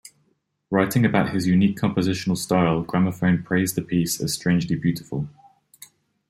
Writing 0.71 1.05
about 1.05 1.29
his 1.29 1.45
unique 1.45 1.77
compositional 1.77 2.35
style, 2.35 2.81
Gramophone 2.81 3.43
praised 3.43 3.75
the 3.75 3.83
piece 3.83 4.19
as 4.19 4.33
"strangely 4.33 4.75
beautiful". 4.75 5.29